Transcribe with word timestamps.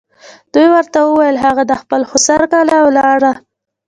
دوی 0.53 0.67
ورته 0.73 0.97
وویل 1.01 1.37
هغه 1.45 1.63
د 1.67 1.73
خپل 1.81 2.01
خسر 2.09 2.41
کره 2.51 2.77
ولاړ. 2.87 3.21